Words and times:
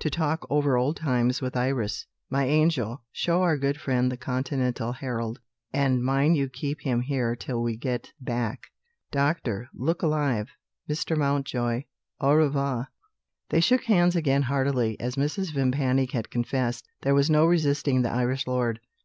to 0.00 0.10
talk 0.10 0.44
over 0.50 0.76
old 0.76 0.96
times 0.96 1.40
with 1.40 1.56
Iris. 1.56 2.04
My 2.28 2.44
angel, 2.44 3.04
show 3.12 3.42
our 3.42 3.56
good 3.56 3.78
friend 3.80 4.10
the 4.10 4.16
'Continental 4.16 4.90
Herald,' 4.90 5.38
and 5.72 6.02
mind 6.02 6.36
you 6.36 6.48
keep 6.48 6.80
him 6.80 7.02
here 7.02 7.36
till 7.36 7.62
we 7.62 7.76
get 7.76 8.12
back. 8.20 8.64
Doctor, 9.12 9.68
look 9.72 10.02
alive! 10.02 10.50
Mr. 10.88 11.16
Mountjoy, 11.16 11.84
au 12.20 12.34
revoir." 12.34 12.90
They 13.50 13.60
shook 13.60 13.84
hands 13.84 14.16
again 14.16 14.42
heartily. 14.42 14.98
As 14.98 15.14
Mrs. 15.14 15.52
Vimpany 15.54 16.06
had 16.10 16.30
confessed, 16.30 16.88
there 17.02 17.14
was 17.14 17.30
no 17.30 17.46
resisting 17.46 18.02
the 18.02 18.10
Irish 18.10 18.48
lord. 18.48 18.80